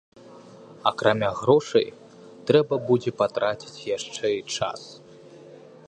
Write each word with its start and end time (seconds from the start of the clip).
Акрамя 0.89 1.27
грошай, 1.41 1.85
трэба 2.49 2.75
будзе 2.89 3.11
патраціць 3.23 3.85
яшчэ 3.97 4.25
і 4.39 4.59
час. 4.59 4.81